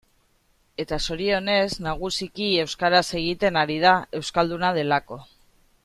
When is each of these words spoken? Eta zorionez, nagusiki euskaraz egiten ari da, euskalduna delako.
Eta 0.83 0.97
zorionez, 1.07 1.67
nagusiki 1.89 2.47
euskaraz 2.63 3.05
egiten 3.21 3.61
ari 3.65 3.77
da, 3.87 3.93
euskalduna 4.23 4.73
delako. 4.81 5.21